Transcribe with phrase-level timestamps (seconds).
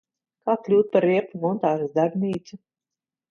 [0.47, 2.59] Kā kļūt par riepu montāžas darbnīcu?